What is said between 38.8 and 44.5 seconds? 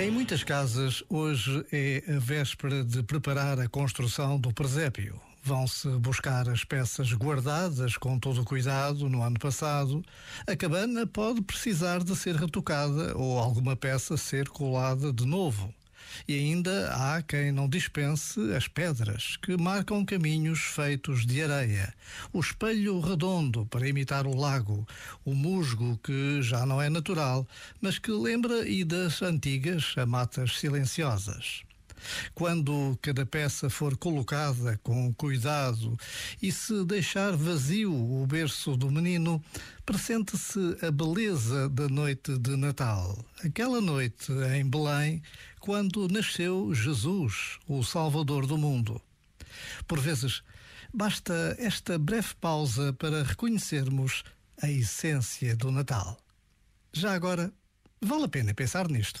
menino, pressente-se a beleza da noite de Natal. Aquela noite